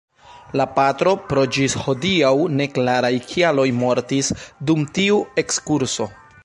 La 0.59 0.65
patro 0.77 1.11
pro 1.33 1.43
ĝis 1.57 1.75
hodiaŭ 1.83 2.31
neklaraj 2.61 3.13
kialoj 3.33 3.67
mortis 3.83 4.35
dum 4.71 4.93
tiu 4.99 5.23
ekskurso. 5.45 6.15